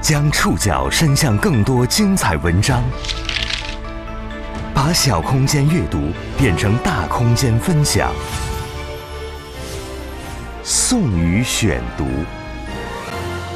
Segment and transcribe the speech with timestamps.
[0.00, 2.82] 将触角伸向更多精彩文章，
[4.74, 6.08] 把小空间阅读
[6.38, 8.10] 变成大空间分享。
[10.64, 12.06] 宋宇选读，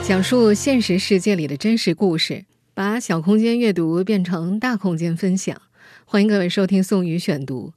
[0.03, 5.57] 讲述现实世界里的真实故事，把小空间阅读变成大空间分享。
[6.05, 7.73] 欢迎各位收听宋宇选读。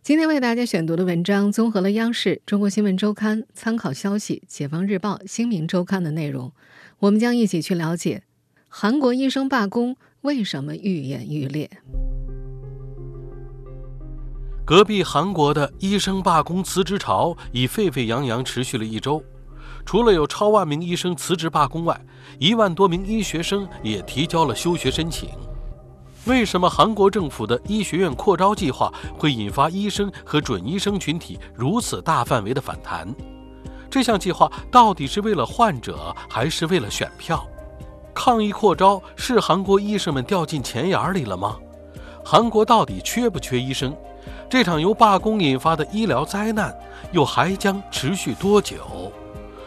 [0.00, 6.52] 今天为大家选读的文章综合了央视、中国新闻周刊、参考消息、解放日报、新民周刊的内容。
[7.02, 8.22] 我们将一起去了解
[8.68, 11.68] 韩国医生罢工为什么愈演愈烈。
[14.64, 19.20] 隔壁韩国的医生罢工辞职潮已沸沸扬扬持续了一周，
[19.84, 22.00] 除了有超万名医生辞职罢工外，
[22.38, 25.28] 一万多名医学生也提交了休学申请。
[26.26, 33.12] 为什么韩国政府的医学院扩招计划会引发医生和准医生群体如此大范围的反弹？
[33.92, 37.46] 这项计划到底是为了患者，还是为了选票？
[38.14, 41.58] 抗议扩招是韩国医生们掉进钱眼里了吗？
[42.24, 43.94] 韩国到底缺不缺医生？
[44.48, 46.74] 这场由罢工引发的医疗灾难
[47.10, 49.12] 又还将持续多久？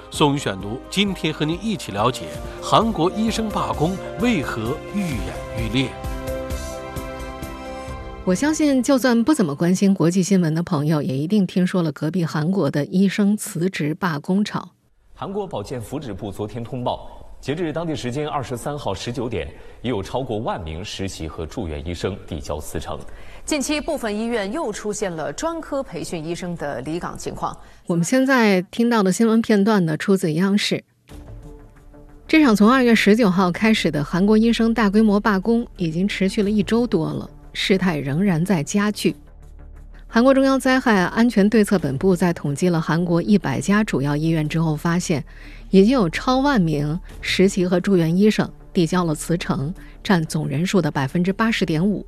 [0.09, 2.23] 宋宇选读，今天和您一起了解
[2.63, 5.91] 韩国医生罢工为何愈演愈烈。
[8.25, 14.67] 我相信，就算不怎么关心国际新闻的朋友，也一定听说了隔壁韩国的医生辞职罢工潮。
[15.13, 17.07] 韩国保健福祉部昨天通报，
[17.39, 19.47] 截至当地时间二十三号十九点，
[19.83, 22.97] 已有超过万名实习和住院医生递交辞呈。
[23.45, 27.55] 近期，部分医院又出现了专科培训医生的离岗情况。
[27.85, 30.83] 我们现在听到的新闻片段呢，出自央视。
[32.27, 37.29] 这场从二月十九号开始的韩国医生大规模罢工，已经持续了一周多了。
[37.55, 39.15] 事态仍然在加剧。
[40.07, 45.23] 韩国中央灾害安全对策本部在统计了韩国一百家主要医院之后，发现
[45.71, 52.05] 已经有超万名实习和住院医生递交了辞呈，占总人数的百分之八十点五。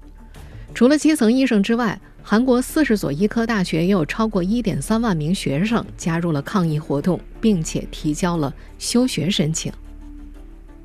[0.73, 9.71] 除了基层医生之外，韩国四十所医科大学也有超过一点三万名学生加入了抗议活动，并且提交了休学申请。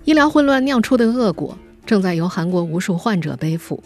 [0.04, 3.82] 医疗混乱酿出的恶果，正在由韩国无数患者背负。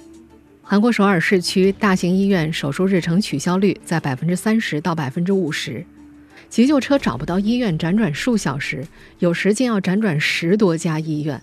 [0.68, 5.86] 韩国首尔市区大型医院手术日程取消率在百分之三十到百分之五十，
[6.48, 8.84] 急救车找不到医院，辗转数小时，
[9.20, 11.40] 有时竟要辗转十多家医院，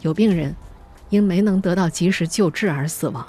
[0.00, 0.56] 有病人
[1.10, 3.26] 因没能得到及时救治而死亡。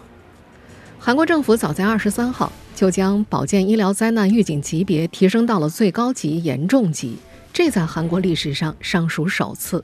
[0.97, 7.17] 韩国政府早在二十三号就将保健医疗灾难预警级别提升到了最高级严重级，
[7.52, 9.84] 这在韩国历史上尚属首次。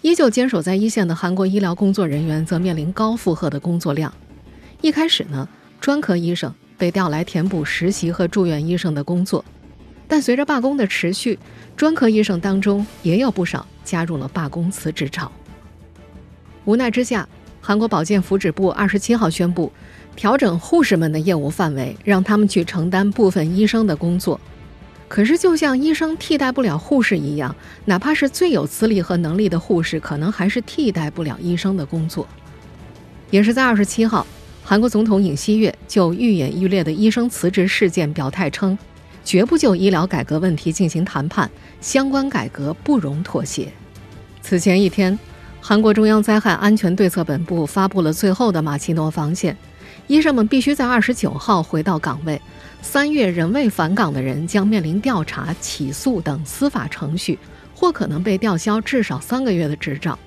[0.00, 4.10] 依旧坚守在一线的韩国医疗工作人员则面临高负荷的工作量。
[4.80, 5.48] 一开始呢，
[5.80, 9.44] 专科医生被调来填补实习和住院医生的工作，
[10.06, 11.36] 但随着罢工的持续，
[11.76, 15.30] 专科医生当中也有不少加入了罢工辞职潮。
[16.64, 17.28] 无奈之下，
[17.60, 19.72] 韩国保健福祉部二十七号宣布，
[20.14, 24.40] 调整护士们的业务范围，让他们去承担部分医生的工作。
[25.08, 27.52] 可是，就像医生替代不了护士一样，
[27.86, 32.28] 哪怕是最有资历和能力的护士，可能还是替代不了医生的工作。
[33.30, 34.24] 也是在二十七号。
[34.68, 38.76] 韩国总统尹锡悦就愈演愈烈的医生辞职事件表态称，
[39.24, 43.72] 绝不就医疗改革问题进行谈判，相关改革不容妥协。
[44.42, 45.18] 此前一天，
[45.58, 49.56] 韩国中央灾害安全对策本部发布了最后的马奇诺防线，
[50.06, 52.38] 医生们必须在二十九号回到岗位，
[52.82, 57.38] 三月仍未返岗的人将面临调查、起诉等司法程序，
[57.74, 60.18] 或可能被吊销至少三个月的执照。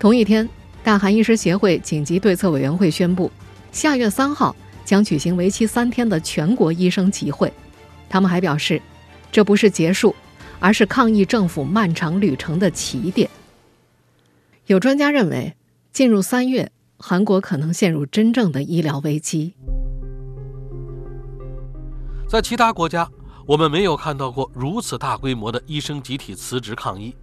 [0.00, 0.48] 同一天，
[0.82, 3.30] 大韩医师协会紧急对策委员会宣布。
[3.72, 7.50] 下月三号将举行为期三天的全国医生集会，
[8.06, 8.80] 他们还表示，
[9.32, 10.14] 这不是结束，
[10.60, 13.28] 而是抗议政府漫长旅程的起点。
[14.66, 15.56] 有专家认为，
[15.90, 19.54] 进入三月，韩国可能陷入真正的医疗危机。
[22.28, 23.10] 在其他国家，
[23.46, 27.16] 我们没有看到过如此大规模的医生集体辞职抗议。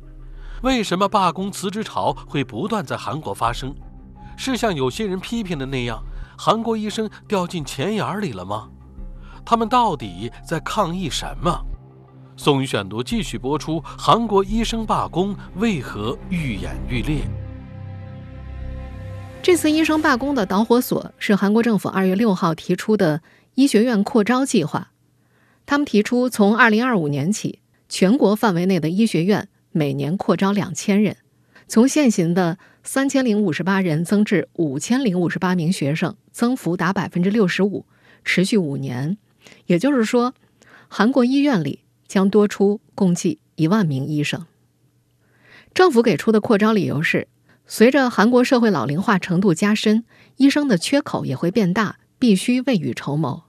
[0.63, 3.73] 为什么罢工辞职潮会不断在韩国发生？
[4.35, 6.03] 是像有些人批评的那样？
[6.41, 8.69] 韩国医生掉进钱眼里了吗？
[9.43, 11.65] 他们到底在抗议什么？
[12.37, 17.27] 宋宇选读继续播出：韩国医生罢工为何愈演愈烈？
[19.43, 23.21] 这次医生罢工的导火索是韩国政府二月六号提出的
[23.55, 24.91] 医学院扩招计划。
[25.65, 27.59] 他们提出，从二零二五年起，
[27.89, 31.17] 全国范围内的医学院每年扩招两千人，
[31.67, 32.57] 从现行的。
[32.91, 37.85] 三千零五十八人增至五千零五十八名学生，增幅达百分之六十五，
[38.25, 39.19] 持续五年。
[39.67, 40.33] 也就是说，
[40.87, 44.47] 韩国医院里将多出共计一万名医生。
[45.71, 47.27] 政府给出的扩招理由是，
[47.67, 50.03] 随着韩国社会老龄化程度加深，
[50.37, 53.43] 医生的缺口也会变大，必须未雨绸缪。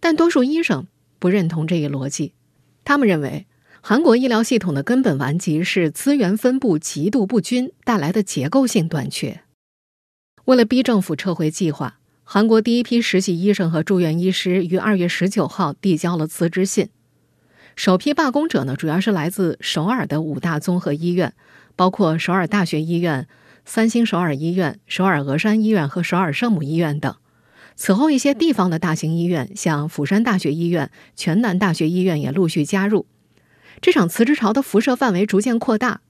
[0.00, 0.86] 但多数医生
[1.18, 2.32] 不认同这一逻辑，
[2.82, 3.46] 他们认为。
[3.86, 9.42] 韩国医疗系统的根本顽疾是资源分布极度不均带来的结构性短缺。
[10.46, 16.88] 为了逼政府撤回计划，韩国第一批实习医生和住院医师于二月十九号递交了辞职信。
[17.76, 21.34] 首批罢工者呢，主要是来自首尔的五大综合医院，
[21.76, 23.28] 包括首尔大学医院、
[23.66, 27.14] 三星首尔医院、首尔峨山医院和首尔圣母医院等。
[27.76, 33.04] 此后，一些地方的大型医院，像釜山大学医院、全南大学医院也陆续加入。
[33.80, 36.00] 这场辞职潮的辐射范围逐渐扩大，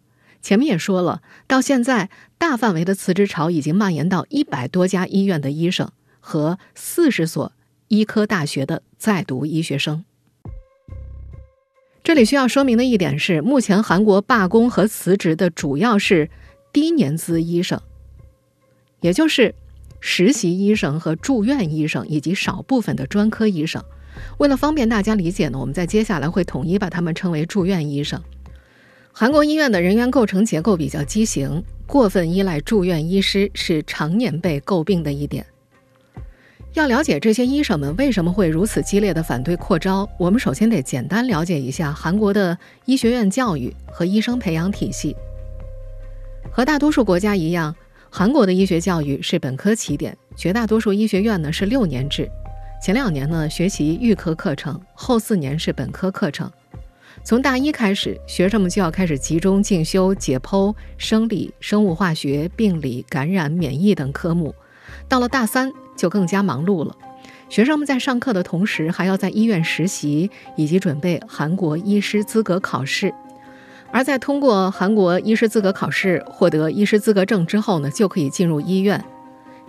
[0.43, 5.91] 前面也说了，到现在大范围的辞职潮已经蔓延到一百多家医院的医生
[6.21, 7.53] 和四十所
[7.89, 10.05] 医科大学的在读医学生。
[12.03, 16.29] 这里需要说明的一点是，目前韩国罢工和辞职的主要是
[16.71, 17.81] 低年资医生，
[19.01, 19.55] 也就是
[20.01, 23.83] 实习医生和住院医生以及少部分的专科医生。
[24.39, 28.23] 为了方便大家理解呢，我们在接下来会统一把他们称为住院医生。
[29.13, 35.47] 韩国医院的人员构成结构比较畸形，过分依赖住院医师是常年被诟病的一点。
[36.73, 45.15] 要了解这些医生们为什么会如此激烈的反对扩招，我们首先得简单了解一下韩国的医学院教育和医生培养体系。
[46.51, 47.77] 和大多数国家一样，
[48.11, 52.29] 韩国的医学教育是本科起点，绝大多数医学院呢是六年制。
[52.85, 56.53] 前两年呢，学习预科课程；后四年是本科课程。
[57.23, 64.55] 从大一开始，学生们就要开始集中进修解剖、生理、生物化学、病理、感染、免疫等科目。
[65.09, 66.95] 到了大三，就更加忙碌了。
[67.49, 73.15] 学生们在上课的同时，还要在医院实习，以及准备韩国医师资格考试。
[73.91, 79.03] 而在通过韩国医师资格考试，获得医师资格证之后呢，就可以进入医院，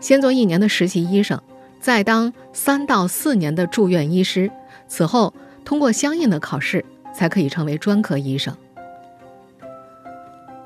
[0.01, 1.41] 先做一年的实习医生。
[1.85, 4.49] 再当三到四年的住院医师，
[4.87, 5.31] 此后
[5.63, 6.83] 通过相应的考试，
[7.13, 8.57] 才可以成为专科医生。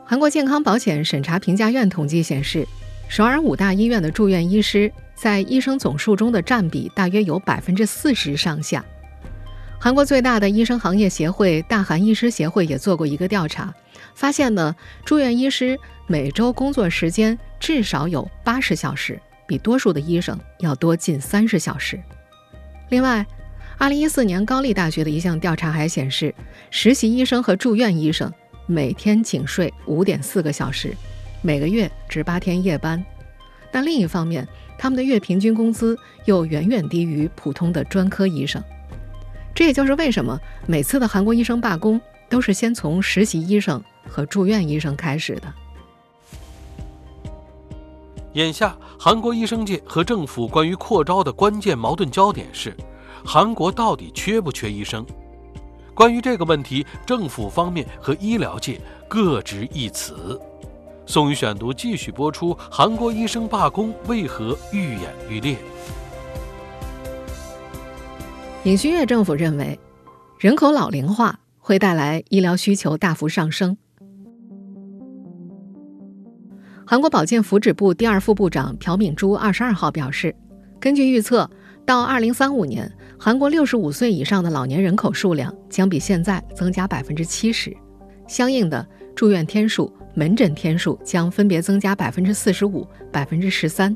[0.05, 2.65] 韩国健康保险审查评价院统计显示，
[3.09, 8.85] 首尔五大医院的住院医师在医生总数中的占比大约有百分之四十上下。
[9.77, 13.73] 韩国最大的医生行业协会大韩医师协会也做过一个调查，
[14.15, 14.73] 发现呢，
[15.03, 15.77] 住院医师
[16.07, 19.19] 每周工作时间至少有八十小时。
[19.49, 21.99] 比多数的医生要多近三十小时。
[22.89, 23.25] 另外，
[23.79, 26.31] 二零一四年高丽大学的一项调查还显示，
[26.69, 28.31] 实习医生和住院医生
[28.67, 30.95] 每天仅睡五点四个小时，
[31.41, 33.03] 每个月值八天夜班。
[33.71, 34.47] 但另一方面，
[34.77, 38.63] 他们的月平均工资又远远低于普通的专科医生。
[39.55, 41.99] 这也就是为什么每次的韩国医生罢工
[42.29, 45.51] 都是先从实习医生和住院医生开始的。
[48.39, 52.73] 眼下，韩国医生界和政府关于扩招的关键矛盾焦点是：
[53.25, 55.05] 韩国到底缺不缺医生？
[55.93, 60.39] 关于这个问题，政府方面和医疗界各执一词。
[61.05, 65.57] 宋宇选读继续播出：韩国医生罢工为何愈演愈烈？
[68.63, 69.77] 尹锡悦政府认为，
[70.37, 73.75] 人口老龄化会带来医疗需求大幅上升。
[76.89, 80.35] 韩国保健福祉部第二副部长朴敏珠二十二号表示，
[80.79, 81.47] 根据预测，
[81.85, 87.71] 到二零三五年，韩国六十五岁以上的老年人口数量将比现在增加百分之七十，
[88.27, 88.83] 相应的
[89.15, 93.95] 住院天数、门诊天数将分别增加百分之四十五、百分之十三。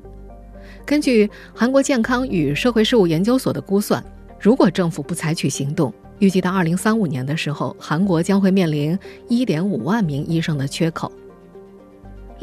[0.86, 4.06] 根据韩国健康与社会事务研究所的估算，
[4.40, 8.96] 如果政府不采取行动，预计到二零三五年的时候，韩国将会面临
[9.28, 11.12] 一点五万名医生的缺口。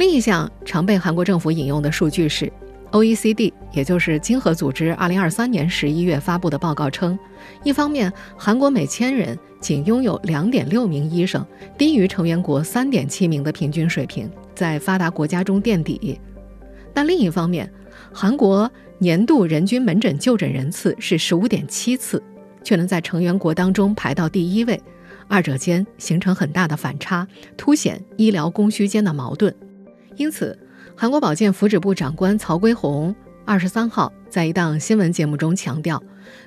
[0.01, 2.51] 另一项常被韩国政府引用的数据是
[2.91, 7.19] ，OECD，也就是经合组织，2023年11月发布的报告称，
[7.63, 16.19] 一方面，韩国每千人仅拥有2.6名医生，低于成员国3.7名的平均水平，在发达国家中垫底；
[16.95, 17.71] 但另一方面，
[18.11, 22.23] 韩国年度人均门诊就诊人次是15.7次，
[22.65, 24.81] 却能在成员国当中排到第一位，
[25.29, 27.29] 二者间形成很大的反差，
[27.59, 29.55] 凸显医疗供需间的矛盾。
[30.17, 30.59] 因此，
[30.97, 33.15] 韩国保健福祉部长官曹圭宏
[33.45, 36.03] 二十三号在一档新闻节目中强调，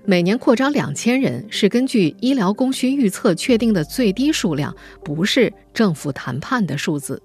[0.06, 7.22] 每年扩招两千人是根据医疗供需预测确定的最低数量，不是政府谈判的数字。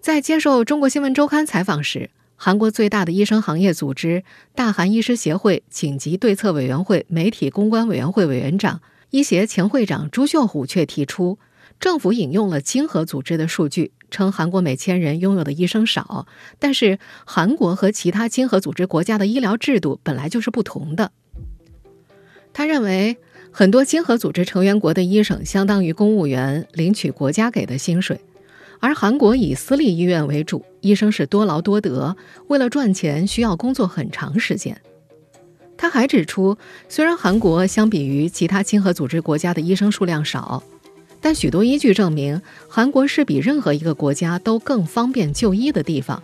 [0.00, 8.80] 在接受中国新闻周刊采访时，韩国最大的医生行业组织大韩医师协会紧急对策委员会媒体公关委员会委员长、
[9.10, 11.38] 医协前会长朱秀虎却提出。
[11.80, 16.26] 政府引用了经合组织的数据，称韩国每千人拥有的医生少，
[16.58, 21.12] 但是韩国和其他经合组织国家的医疗制度本来就是不同的。
[22.52, 23.16] 他认为，
[23.52, 28.20] 很多经合组织成员国的医生相当于公务员，领取国家给的薪水。
[28.80, 34.80] 而韩国以私立医院为主，医生是多劳多得，为了赚钱需要工作很长时间。
[35.76, 36.56] 他还指出，
[36.88, 40.62] 虽然韩国相比于其他亲和组织国家的医生数量少，
[41.20, 46.22] 但许多依据证明，韩国是比任何一个国家都更方便就医的地方。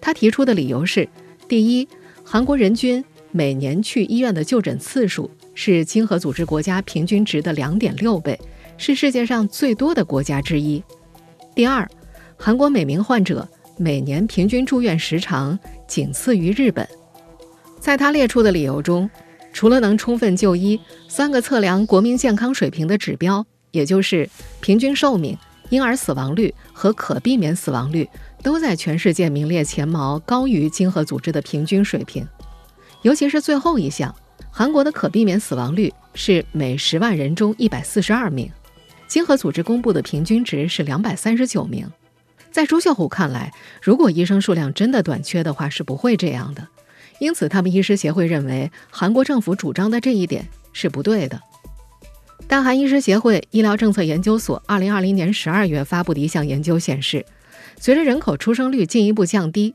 [0.00, 1.08] 他提出的理由是：
[1.48, 1.88] 第一，
[2.24, 8.38] 韩国人均每年去医院的就诊次数是经合组织国家平均值的两点六倍，
[8.76, 10.82] 是世界上最多的国家之一。
[11.54, 11.88] 第二，
[12.36, 16.88] 韩国每名患者每年平均住院时长仅次于日本。
[17.78, 19.08] 在他列出的理由中，
[19.52, 25.36] 除了能充分就医，三个测量国民健康水平的指标，也就是平均寿命、
[25.68, 28.08] 婴儿死亡率和可避免死亡率，
[28.40, 32.24] 都在全世界名列前茅，高于经合组织的平均水平。
[33.02, 34.14] 尤其是最后一项，
[34.48, 38.48] 韩国的可避免死亡率是每十万人中一百四十二名。
[39.08, 41.90] 经合组织公布的平均值是两百三十九名，
[42.52, 43.52] 在朱秀虎看来，
[43.82, 46.68] 如果医生数量真的短缺的话，是不会这样的。
[47.18, 51.40] 因此，他们医师协会认为韩国政府主张的这一点是不对的。
[52.46, 57.24] 大韩医师协会医疗政策研究所二零二零年十二月发布的一项研究显示，
[57.80, 59.74] 随着人口出生率进一步降低，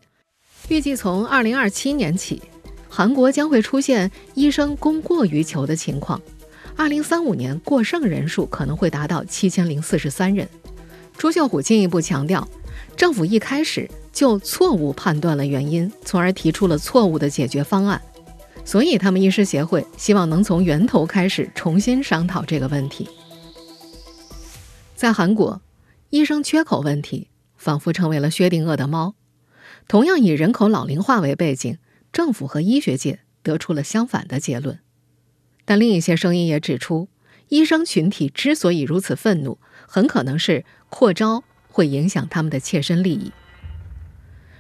[0.70, 2.42] 预计从二零二七年起，
[2.88, 6.22] 韩国将会出现医生供过于求的情况。
[6.76, 10.48] 二零三五年过剩人数可能会达到七千零四十三人。
[11.18, 12.48] 朱秀虎进一步强调，
[12.96, 18.02] 政府一开始就错误判断了原因，从而提出了错误的解决方案。
[18.70, 23.10] 所以，他们医师协会希望能从源头开始重新商讨这个问题。
[24.94, 25.60] 在韩国，
[26.12, 29.16] 医生缺口问题仿佛成为了薛定谔的猫。
[29.88, 31.80] 同样以人口老龄化为背景，
[32.14, 34.78] 政府和医学界得出了相反的结论。
[35.66, 37.10] 但另一些声音也指出，
[37.48, 39.58] 医生群体之所以如此愤怒，
[39.88, 43.32] 很可能是扩招会影响他们的切身利益。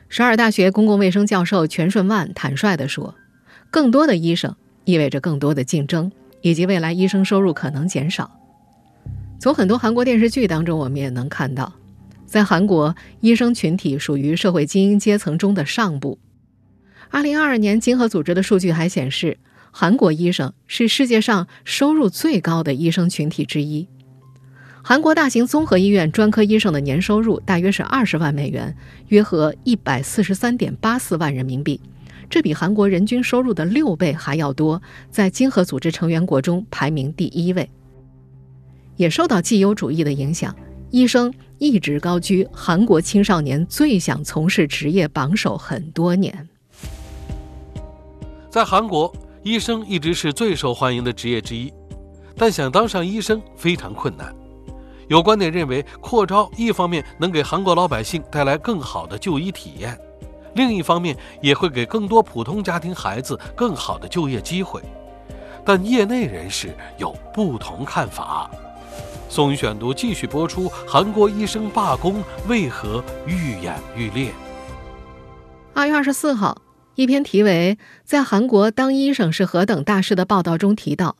[0.08, 3.13] 首尔大学公共卫生教授全顺万坦率地说
[3.72, 6.12] ：“更多的医生意味着更多的竞争，
[6.42, 8.32] 以及未来医生收入可能减少。”
[9.40, 11.74] 从很多韩国电视剧当中，我们也能看到，
[12.26, 16.20] 在韩国，医生群体属于社会精英阶层中的上部。
[17.10, 19.38] 二零二二年，经合组织的数据还显示。
[19.72, 23.88] 韩国医生是世界上收入最高的医生群体之一。
[24.82, 28.76] 韩国大型综合医院专科医生的年收入大约是二十万美元，
[29.10, 31.80] 约合一百四十三点八四万人民币，
[32.30, 37.70] 这比韩国人均收入的六倍还要多，在经合组织成员国中排名第一位。
[38.96, 40.56] 也受到绩优主义的影响，
[40.92, 46.48] 医生一直高居韩国青少年最想从事职业榜首很多年。
[48.50, 49.14] 在韩国。
[49.42, 51.72] 医生一直是最受欢迎的职业之一，
[52.36, 54.36] 但想当上医生非常困难。
[55.08, 59.98] 有观点认为，扩招一方面能给韩国老百姓带来更好的就医体验，
[60.60, 64.82] 另一方面也会给更多普通家庭孩子更好的就业机会。
[65.63, 68.51] 但业内人士有不同看法。
[69.30, 74.34] 宋宇选读继续播出：韩国医生罢工为何愈演愈烈？
[75.74, 76.62] 二月二十四号。
[76.96, 81.16] 一篇题为《在韩国当医生是何等大事》的报道中提到，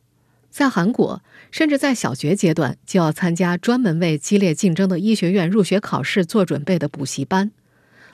[0.50, 7.50] 在韩国，甚至在小学阶段就要参加专门为激烈竞争的医学院入学考试做准备的补习班。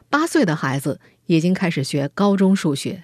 [0.08, 3.02] 八岁的孩子已经开始学高中数学。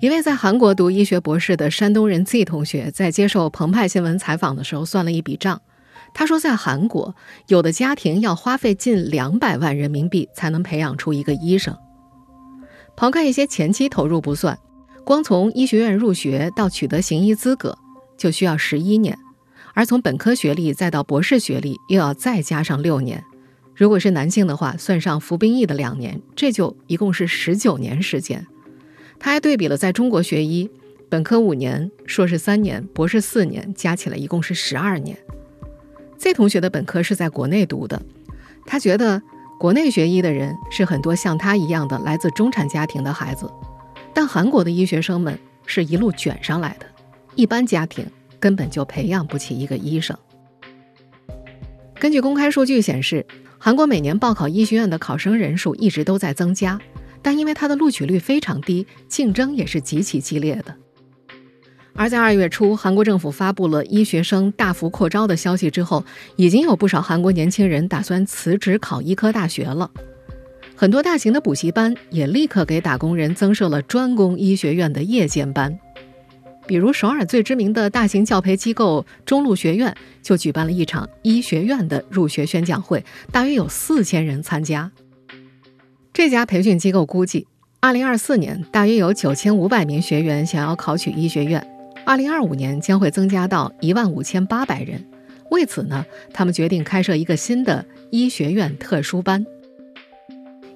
[0.00, 5.62] 一位在韩国读医学博士的山东人 Z 同学在接受澎湃新闻采访的时候算了一笔账，
[6.12, 7.14] 他说，在韩国，
[7.48, 11.74] 有的家庭要花费近两百万人民币才能培养出一个医生。
[12.94, 14.58] 抛开一些前期投入不算，
[15.04, 17.76] 光从医学院入学到取得行医资格
[18.18, 19.18] 就需要十一年，
[19.74, 23.24] 而从本科学历再到博士学历又要再加上六年。
[23.76, 28.44] 如果是男性的话，算上服兵役的两年，这就一共是十九年时间。
[29.20, 30.70] 他还对比了在中国学医，
[31.08, 35.16] 本科五年，硕士三年，博士四年，加起来一共是十二年。
[36.18, 38.02] 这同学的本科是在国内读的，
[38.64, 39.22] 他觉得。
[39.58, 43.50] 国内学医的人是很多像他一样的来自中产家庭的孩子，
[44.12, 46.84] 但韩国的医学生们是一路卷上来的，
[47.36, 48.04] 一般家庭
[48.38, 50.14] 根本就培养不起一个医生。
[51.98, 53.24] 根据公开数据显示，
[53.58, 56.78] 韩国每年报考医学院的考生人数一直都在增加，
[57.22, 60.74] 但因为它的录取率非常低，竞争也是极其激烈的。
[61.94, 66.04] 而在二月初，韩国政府发布了医学生大幅扩招的消息之后，
[66.36, 69.90] 已经有不少韩国年轻人打算辞职考医科大学了。
[70.76, 75.76] 很多大型的补习班也立刻给打工人增设了专攻医学院的夜间班。
[76.66, 84.90] 比如首尔最知名的大型教培机构中路学院就举办了一场医学院的入学宣讲会，大约有四千人参加。
[86.12, 87.46] 这家培训机构估计，
[87.80, 91.64] 二零二四年大约有九千五百名学员想要考取医学院。
[92.04, 95.04] 二零二五年将会增加到一万五千八百人。
[95.50, 99.44] 为此呢，他们决定开设一个新的医学院特殊班。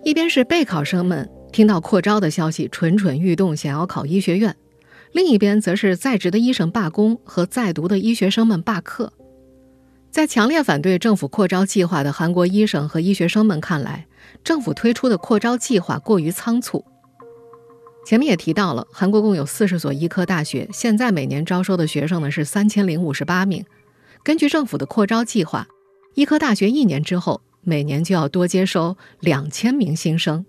[0.04, 4.52] 一边是备考生们听到扩招的消息蠢蠢欲动，想要考医学院；
[5.12, 9.12] 另一边则是在职的医生罢工和在读的医学生们罢课。
[10.10, 14.06] 在强烈反对政府扩招计划的韩国医生和医学生们看来，
[14.42, 16.84] 政府推出的扩招计划过于仓促。
[18.04, 23.64] 前面也提到了，韩国共有四十所医科大学，现在每年招收的学生呢是三千零五十八名。
[24.24, 25.68] 根据政府的扩招计划，
[26.14, 30.44] 医科大学一年之后每年就要多接收两千名新生，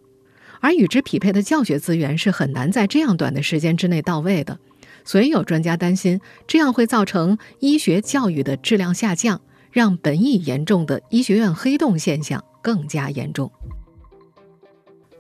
[0.61, 4.57] 而与之匹配的教学资源是很难在这样短的时间之内到位的。
[5.03, 9.41] 所以有专家担心，这样会造成医学教育的质量下降，
[9.71, 13.51] 让本已严重的医学院黑洞现象更加严重。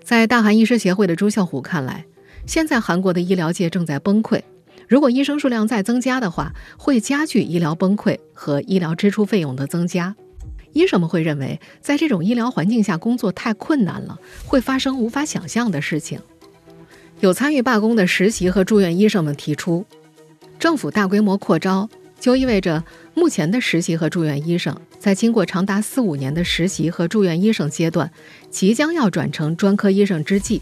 [0.03, 2.05] 在大韩医师协会的朱啸虎看来，
[2.45, 4.41] 现在韩国的医疗界正在崩溃，
[4.87, 10.15] 如果医生数量再增加的话，会加剧医疗崩溃和医疗支出费用的增加。
[10.73, 16.19] 医生们会认为，在这种医疗环境下工作太困难了，会发生无法想象的事情。
[17.19, 19.85] 有参与罢工的实习和住院医生们提出，
[20.57, 28.09] 政府大规模扩招，就意味着目前的实习和住院医生在经过长达四五年的实习和住院医生阶段，
[28.49, 30.61] 即将要转成专科医生之际。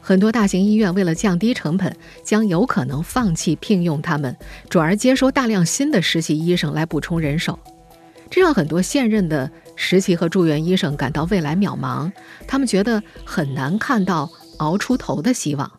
[0.00, 4.36] 很多大型医院为了降低成本，将有可能放弃聘用他们，
[4.68, 7.58] 转而接收大量新的实习医生来补充人手。
[8.30, 12.10] 这让很多现任的实习和住院医生感到未来渺茫，
[12.46, 15.70] 他们觉得很难看到熬出头的希望。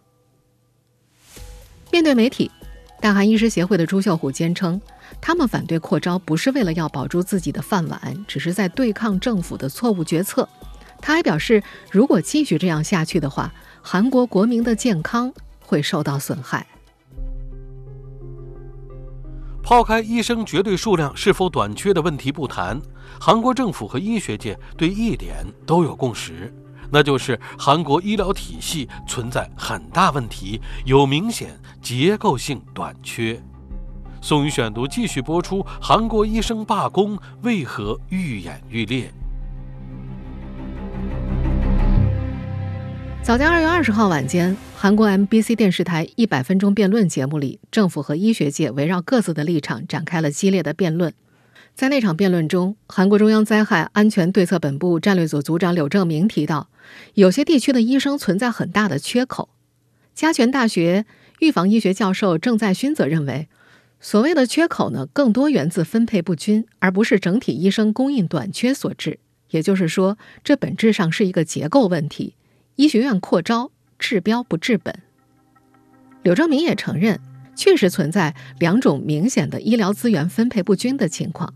[1.91, 2.51] 面对媒体，
[3.01, 4.79] 大韩医师协会的朱啸虎坚称，
[5.21, 10.47] 他们反对扩招不是为了要保住自己的饭碗，只是在对抗政府的错误决策。
[11.01, 16.65] 他还表示，如果继续这样下去的话，韩国国民的健康会受到损害。
[19.67, 22.81] 抛开医生绝对数量是否短缺的问题不谈，
[23.19, 26.55] 韩国政府和医学界对一点都有共识，
[26.89, 33.37] 那就是韩国医疗体系存在很大问题，有明显结构性短缺。
[34.21, 39.13] 宋宇选读继续播出：韩国医生罢工为何愈演愈烈？
[43.27, 51.13] 早在二月二十号晚间，韩国 MBC 电视台一百分钟辩论节目里，政府和医学界围绕各自的立场展开了激烈的辩论。
[51.75, 56.69] 在那场辩论中，韩国中央灾害安全对策本部战略组组长柳正明提到，
[57.15, 59.49] 有些地区的医生存在很大的缺口。
[60.15, 61.05] 加权大学
[61.39, 63.49] 预防医学教授郑在勋则认为，
[63.99, 69.19] 所谓的缺口呢，更多源自分配不均，而不是整体医生供应短缺所致。
[69.49, 72.35] 也就是说，这本质上是一个结构问题。
[72.77, 74.93] 医学院扩招治标不治本。
[76.21, 77.19] 柳正明也承认，
[77.55, 81.51] 确实存在两种明显的医疗资源分配不均的情况：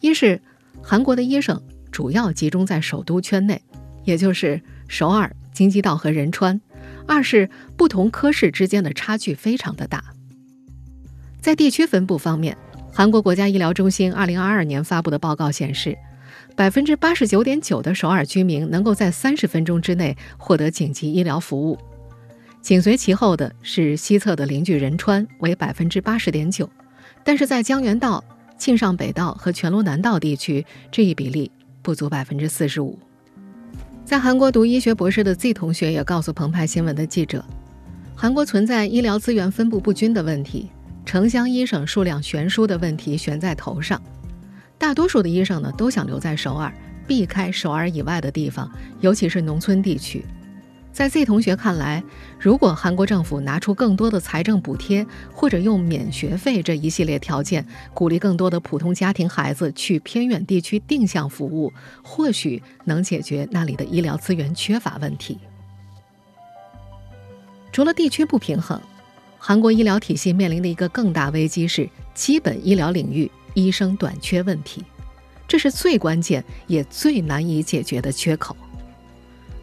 [0.00, 0.40] 一是
[0.82, 3.60] 韩国的医生主要集中在首都圈内，
[4.04, 6.58] 也就是首尔、京畿道和仁川；
[7.06, 10.02] 二是不同科室之间的差距非常的大。
[11.42, 12.56] 在地区分布方面，
[12.90, 15.94] 韩国国家医疗中心二零二二年发布的报告显示。
[16.56, 21.76] 百分之八十九点九的首尔居民能够在三十分钟之内获得紧急医疗服务，
[22.62, 26.70] 紧随其后的是西侧的邻居仁川，为百分之八十点九。
[27.24, 28.22] 但是在江原道、
[28.56, 31.50] 庆尚北道和全罗南道地区，这一比例
[31.82, 32.96] 不足百分之四十五。
[34.04, 37.44] 在韩国读医学博士的 Z 同学也告诉澎湃新闻的记者，
[38.14, 40.70] 韩国存在医疗资源分布不均的问题，
[41.04, 44.00] 城乡医生数量悬殊的问题悬在头上。
[44.84, 46.70] 大多数的医生呢都想留在首尔，
[47.06, 48.70] 避开首尔以外的地方，
[49.00, 50.22] 尤其是农村地区。
[50.92, 52.04] 在 Z 同学看来，
[52.38, 65.38] 如果韩国政府拿出更多的财政补贴，或者用免学费这一系列条件，鼓励更多的普通家庭孩子去偏远地区定向服务，或许能解决那里的医疗资源缺乏问题。
[67.72, 68.78] 除了地区不平衡，
[69.38, 73.30] 韩国医疗体系面临的一个更大危机是基本医疗领域。
[73.54, 74.84] 医生短缺问题，
[75.48, 78.56] 这是最关键也最难以解决的缺口。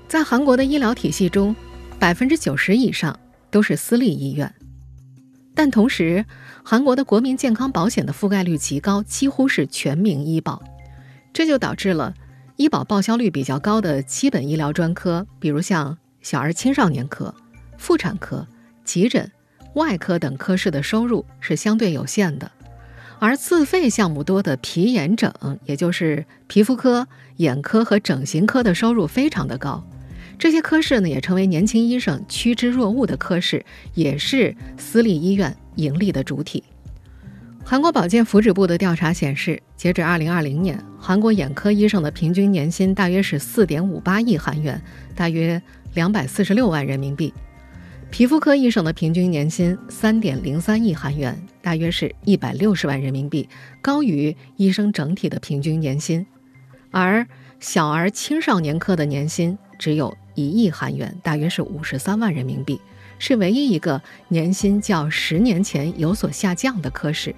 [0.08, 1.56] 在韩国的医疗体系中，
[2.00, 3.18] 百分之九十以上
[3.50, 4.54] 都是私立医院。
[5.54, 6.26] 但同时，
[6.64, 10.64] 韩国的国民健康保险的覆盖率极高，几乎是全民医保，
[11.34, 12.14] 这就导致了
[12.56, 17.34] 医保报销率比较高的基本医疗专科，比如像小儿青少年科、
[17.78, 18.48] 妇产科、
[18.86, 19.30] 急诊、
[19.76, 22.50] 外科等科室的收入是相对有限的，
[23.22, 25.32] 而自费项目多的皮眼整，
[25.66, 29.84] 也就是皮肤科、眼科和整形科的收入非常的高。
[30.40, 36.64] 这些科室呢，也成为年轻医生趋之若鹜的科室，也是私立医院盈利的主体。
[37.64, 44.82] 韩国保健福祉部的调查显示，截止2020年，韩国眼科医生的平均年薪大约是4.58亿韩元，
[45.16, 45.62] 大约
[45.94, 47.32] 246万人民币；
[48.12, 53.48] 皮肤科医生的平均年薪3.03亿韩元，大约是160万人民币，
[53.82, 56.26] 高于医生整体的平均年薪。
[56.92, 57.26] 而
[57.62, 60.16] 小儿青少年科的年薪只有。
[60.34, 62.80] 一亿韩元，大约是五十三万人民币，
[63.20, 67.36] 是唯一一个年薪较十年前有所下降的科室。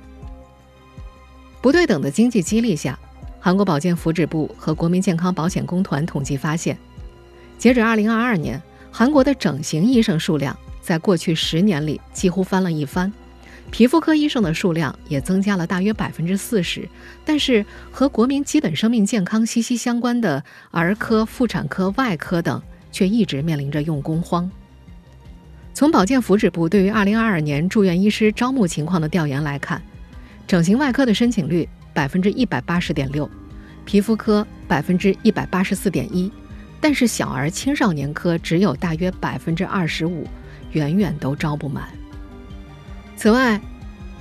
[1.59, 2.97] 不对等的经济激励下，
[3.39, 6.77] 韩国保健福祉部和国民健康保险公团统计发现，
[7.57, 8.61] 截止二零二二年，
[8.93, 13.11] 韩国的整形医生数量在过去十年里几乎翻了一番。
[13.71, 16.87] 皮肤科医生的数量也增加了大约百分之四十，
[17.25, 22.61] 但是和国民基本生命健康息息相关的儿科、妇产科、外科等。
[22.93, 24.47] 却一直面临着用工荒。
[25.73, 29.81] 从保健福祉部对于2022年住院医师招募情况的调研来看，
[30.45, 33.27] 整形外科的申请率百分之一百八十点六，
[33.83, 36.31] 皮肤科百分之一百八十四点一，
[36.83, 40.27] 但是小儿青少年科只有大约百分之二十五，
[40.73, 41.87] 远远都招不满。
[43.15, 43.57] 此外，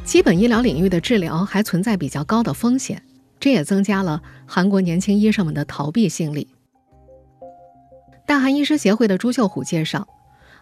[0.04, 3.02] 基本医疗领域的治疗还存在比较高的风险，
[3.40, 6.46] 这也增加了韩国年轻医生们的逃避心理。
[8.28, 10.06] 大韩医师协会的朱秀虎介绍，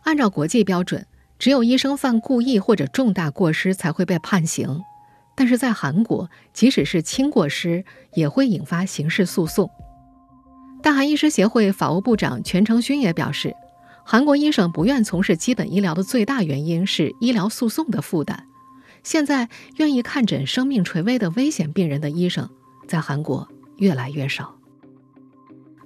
[0.04, 1.06] 按照国际标准，
[1.38, 4.80] 只有医生犯故意或者重大过失才会被判刑。
[5.36, 7.84] 但是在韩国，即使是轻过失，
[8.14, 9.70] 也会引发刑事诉讼。
[10.82, 13.54] 大韩医师协会法务部长全成勋也表示，
[14.04, 18.46] 韩国医生不愿从事基本医疗的最大原因是医疗诉讼的负担。
[19.02, 22.48] 现在，愿意看诊生命垂危的危险病人的医生，
[22.88, 24.56] 在韩国越来越少。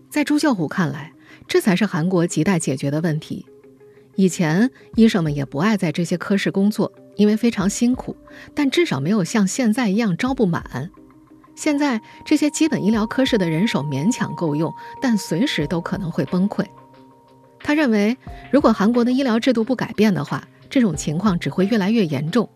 [0.09, 1.12] 在朱秀虎看来，
[1.48, 3.44] 这才是韩国亟待解决的问题。
[4.16, 8.16] 以前医生们也不爱在这些科室工作，因为非常辛苦，
[8.54, 10.90] 但至少没有像现在一样招不满。
[11.55, 16.64] 现在这些基本医疗科室的人手勉强够用，但随时都可能会崩溃。
[17.61, 18.17] 他认为，
[18.51, 22.49] 如果韩国的医疗制度不改变的话，这种情况只会越来越严重。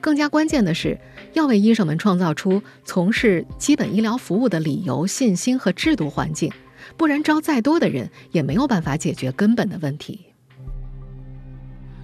[0.00, 1.00] 更加关键的是，
[1.32, 6.52] 要为医生们创造出从事基本医疗服务的理由、信心和制度环境。
[6.96, 10.26] 不然，招再多的人也没有办法解决根本的问题。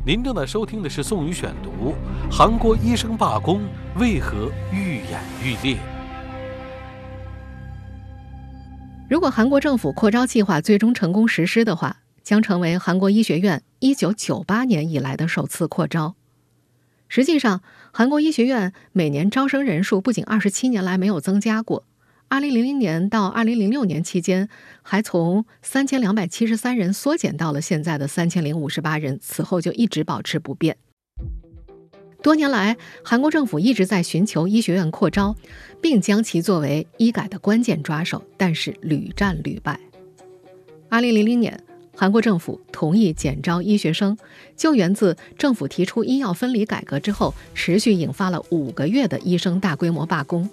[0.06, 1.92] 您正在收听的是《宋宇选读》，
[2.32, 3.60] 韩国医生罢工
[3.98, 5.76] 为何愈演愈烈？
[9.10, 16.14] 如果韩国政府扩招计划最终成功实施的话，将成为韩国医学院一九九八年以来的首次扩招。
[17.08, 17.60] 实际上，
[17.92, 21.84] 韩国医学院每年招生人数不仅二十七年来没有增加过。
[22.28, 24.48] 二零零零年到二零零六年期间，
[24.80, 30.76] 还从三千两百七十三人缩减到了现在的三千零五十八人，此后就一直保持不变。
[32.22, 35.34] 多年来，韩国政府一直在寻求医学院扩招，
[35.80, 39.80] 并将其作为医改的关键抓手，但是屡战屡败。
[40.90, 41.58] 二零零零年，
[41.96, 44.18] 韩国政府同意减招医学生，
[44.54, 50.48] 就源自政府提出医药分离改革之后，持续引发了五个月的医生大规模罢工。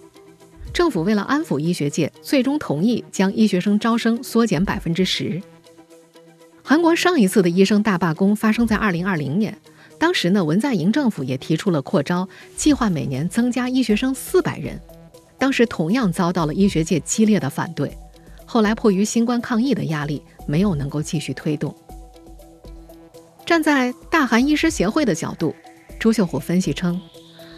[0.74, 5.42] 政府为了安抚医学界，最终同意将医学生招生缩减百分之十。
[6.64, 9.58] 韩国上一次的医生大罢工发生在二零二零年，
[10.00, 14.80] 当时呢文在寅政府也提出了扩招计划，每年增加医学生四百人。
[15.40, 17.96] 当时同样遭到了医学界激烈的反对，
[18.46, 21.76] 后来迫于新冠抗疫的压力，没有能够继续推动。
[23.46, 25.56] 站在大韩医师协会的角度，
[26.00, 27.00] 朱秀虎分析称。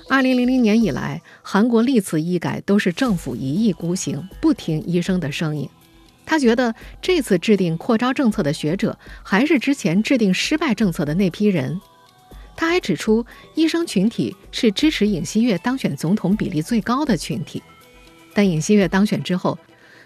[0.10, 5.70] 二零零零年以来，韩国历次医改都是政府一意孤行，不听医生的声音。
[6.26, 11.80] 他觉得这次制定扩招政策的学者，还是之前制定失败政策的那批人。
[12.60, 17.64] 他还指出，医生群体是支持尹锡悦当选总统比例最高的群体。
[18.34, 19.58] 但尹锡悦当选之后，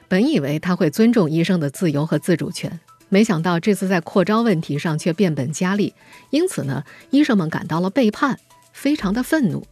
[0.08, 5.96] 本以为他会尊重医生的自由和自主权，没想到这次在扩招问题上却变本加厉。
[6.30, 8.38] 因此呢，医生们感到了背叛，
[8.72, 9.66] 非常的愤怒。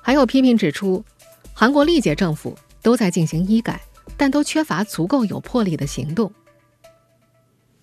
[0.00, 1.04] 还有批评指出，
[1.52, 3.78] 韩国历届政府都在进行医改，
[4.16, 6.32] 但都缺乏足够有魄力的行动。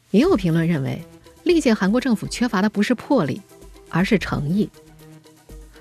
[0.09, 0.99] 也有评论认为，
[1.43, 3.39] 历届韩国政府缺乏的不是魄力，
[3.89, 4.69] 而是诚意。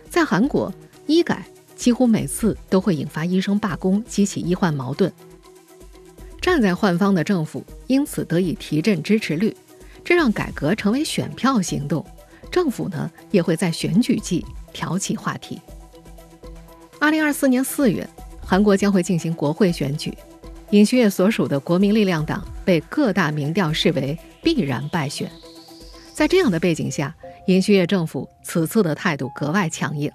[0.08, 0.72] 在韩国，
[1.06, 5.12] 医改几乎每次都会引发医生罢工，激起医患矛盾。
[6.40, 9.54] 站在患方的政府因此得以提振支持率，
[10.04, 12.04] 这让改革成为选票行动。
[12.50, 15.60] 政府呢也会在选举季挑起话题。
[16.98, 18.08] 二零二四年四月，
[18.40, 20.16] 韩国将会进行国会选举，
[20.70, 25.30] 尹锡悦所属的国民力量党被各大民调视为必然败选。
[26.14, 27.14] 在这样的背景下，
[27.46, 30.10] 尹锡悦政府此次的态度格外强硬。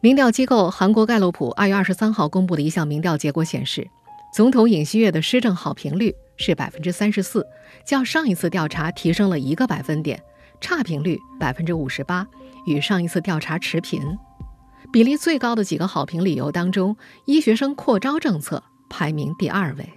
[0.00, 3.86] 民调机构韩国盖洛普二月二十三号公布的一项民调结果显示，
[4.32, 7.46] 总统尹锡悦的施政好评率是百分之三十四，
[7.84, 10.18] 较上一次调查提升了一个百分点；
[10.60, 12.26] 差评率百分之五十八，
[12.64, 14.16] 与上一次调查持平。
[14.92, 19.90] 比例最高的几个好评理由当中，医学生扩招政策排名第二位。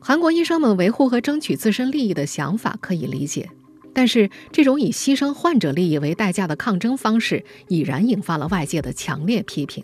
[0.00, 3.50] 韩国医生们维护和争取自身利益的想法可以理解，
[3.92, 9.82] 但是这种以牺牲患者利益为代价的抗争方式，已然引发了外界的强烈批评。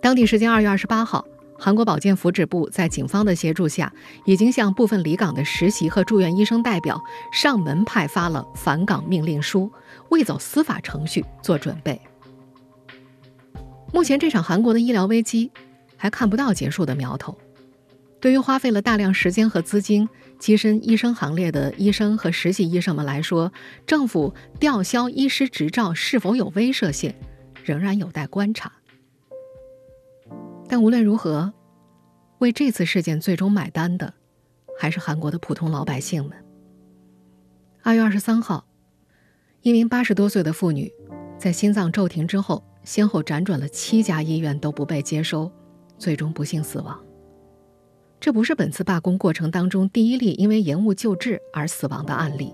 [0.00, 1.26] 当地时间二月二十八号，
[1.58, 3.92] 韩国保健福祉部在警方的协助下，
[4.24, 9.70] 已经向部分离岗的实习和住院医生代表上门派发了返岗命令书，
[10.10, 12.00] 为走司法程序做准备。
[13.92, 15.50] 目前，这场韩国的医疗危机
[15.96, 17.36] 还看不到结束的苗头。
[18.20, 20.08] 对于花费了大量时间和资金
[20.40, 23.52] 跻身医生行列的医生和实习医生们来说，
[23.86, 27.14] 政府吊销医师执照是否有威慑性，
[27.64, 28.72] 仍然有待观察。
[30.68, 31.52] 但无论如何，
[32.38, 34.12] 为这次事件最终买单的，
[34.78, 36.36] 还是韩国的普通老百姓们。
[37.82, 38.66] 二月二十三号，
[39.62, 40.92] 一名八十多岁的妇女
[41.38, 45.50] 在心脏骤停之后，先后辗转了七家医院都不被接收，
[45.96, 47.07] 最终不幸死亡。
[48.20, 52.52] 这不是本次罢工过程当中第一例因为延误救治而死亡的案例。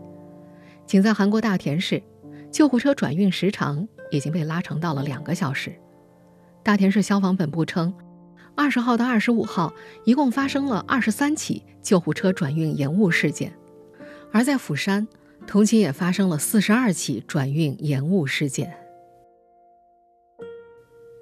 [0.86, 2.02] 仅在韩国大田市，
[2.50, 5.74] 救护车转运时长已经被拉长到了两个小时。
[6.62, 7.94] 大田市消防本部称，
[8.54, 9.72] 二十号到二十五号
[10.04, 13.52] 一共发生了二十三起救护车转运延误事件，
[14.30, 15.08] 而在釜山，
[15.46, 18.76] 同期也发生了四十二起转运延误事件。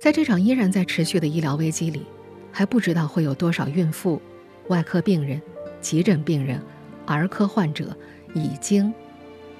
[0.01, 2.05] 在这场依然在持续的医疗危机里，
[2.51, 4.21] 还不知道会有多少孕妇。
[4.68, 5.40] 外科病人、
[5.81, 6.61] 急诊病人、
[7.07, 7.96] 儿科患者
[8.35, 8.92] 已经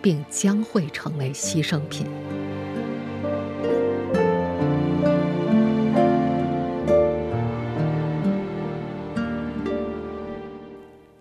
[0.01, 2.07] 并将会成为牺牲品。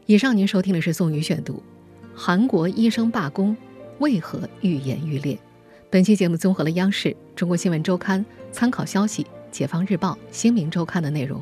[0.06, 1.54] 以上您收听的是宋宇选读，
[2.14, 3.56] 《韩国医生罢工
[4.00, 5.36] 为何愈演愈烈》。
[5.90, 11.42] 本期节目综合了央视、中国新闻周刊、参考消息、解放日报、新民周刊的内容。